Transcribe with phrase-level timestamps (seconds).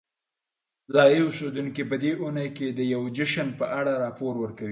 [0.93, 4.59] ځایی اوسیدونکي په دې اونۍ کې د یوې جشن په اړه راپور ورکوي.